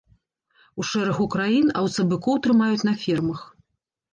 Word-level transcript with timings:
У 0.81 0.85
шэрагу 0.91 1.27
краін 1.35 1.69
аўцабыкоў 1.81 2.41
трымаюць 2.47 2.87
на 2.89 2.93
фермах. 3.03 3.39